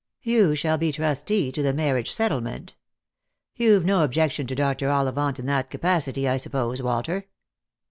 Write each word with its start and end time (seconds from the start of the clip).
You 0.23 0.55
shall 0.55 0.79
be 0.79 0.91
trustee 0.91 1.51
to 1.51 1.61
the 1.61 1.75
marriage 1.75 2.11
set 2.11 2.31
tlement. 2.31 2.73
You've 3.55 3.85
no 3.85 4.03
objection 4.03 4.47
to 4.47 4.55
Dr. 4.55 4.89
Ollivant 4.89 5.37
in 5.37 5.45
that 5.45 5.69
capacity, 5.69 6.27
I 6.27 6.37
suppose, 6.37 6.81
Walter 6.81 7.27